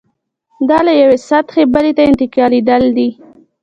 دا 0.69 0.79
له 0.87 0.93
یوې 1.01 1.17
سلطې 1.27 1.63
بلې 1.73 1.91
ته 1.97 2.01
انتقالېدل 2.09 2.83
دي. 2.97 3.09